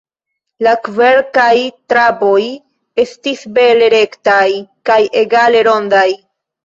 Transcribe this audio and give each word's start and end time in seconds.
La 0.67 0.71
kverkaj 0.87 1.51
traboj 1.93 2.41
estis 3.05 3.45
bele-rektaj 3.59 4.47
kaj 4.91 4.99
egale-rondaj. 5.23 6.07